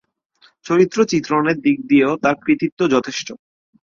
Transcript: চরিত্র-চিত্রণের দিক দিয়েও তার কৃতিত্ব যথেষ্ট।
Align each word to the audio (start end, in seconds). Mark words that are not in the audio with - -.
চরিত্র-চিত্রণের 0.65 1.57
দিক 1.61 1.77
দিয়েও 1.89 2.13
তার 2.23 2.35
কৃতিত্ব 2.43 2.79
যথেষ্ট। 2.93 3.27